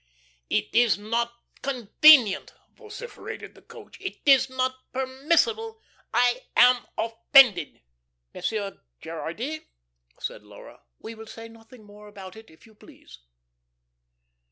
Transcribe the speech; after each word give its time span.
"It 0.49 0.73
is 0.73 0.97
not 0.97 1.31
convenient," 1.61 2.55
vociferated 2.73 3.53
the 3.53 3.61
"coach." 3.61 3.99
"It 4.01 4.15
is 4.25 4.49
not 4.49 4.73
permissible. 4.91 5.79
I 6.11 6.41
am 6.55 6.87
offended." 6.97 7.83
"Monsieur 8.33 8.81
Gerardy," 8.99 9.67
said 10.19 10.41
Laura, 10.41 10.81
"we 10.97 11.13
will 11.13 11.27
say 11.27 11.47
nothing 11.47 11.83
more 11.83 12.07
about 12.07 12.35
it, 12.35 12.49
if 12.49 12.65
you 12.65 12.73
please." 12.73 13.19